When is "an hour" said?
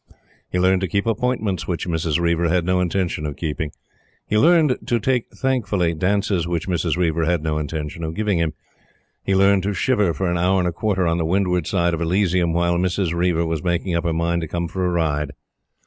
10.31-10.57